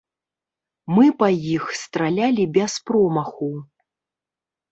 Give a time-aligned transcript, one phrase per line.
[0.95, 3.51] Мы па іх стралялі без промаху.